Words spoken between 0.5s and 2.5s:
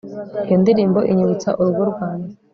ndirimbo inyibutsa urugo rwanjye